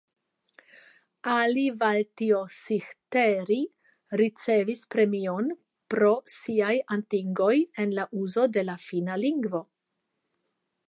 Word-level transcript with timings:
Alivaltiosihteeri 1.31 3.59
ricevis 4.21 4.81
premion 4.95 5.51
pro 5.95 6.09
siaj 6.37 6.73
atingoj 6.99 7.51
en 7.85 7.93
la 7.99 8.07
uzo 8.23 8.47
de 8.57 8.65
la 8.71 8.77
finna 8.87 9.19
lingvo. 9.27 9.63